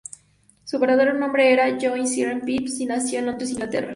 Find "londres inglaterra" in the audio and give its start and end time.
3.27-3.89